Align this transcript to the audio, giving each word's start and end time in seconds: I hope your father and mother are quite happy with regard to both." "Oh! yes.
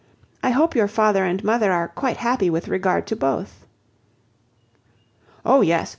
I 0.41 0.49
hope 0.49 0.73
your 0.73 0.87
father 0.87 1.25
and 1.25 1.43
mother 1.43 1.71
are 1.71 1.87
quite 1.87 2.17
happy 2.17 2.49
with 2.49 2.67
regard 2.67 3.05
to 3.05 3.15
both." 3.15 3.67
"Oh! 5.45 5.61
yes. 5.61 5.89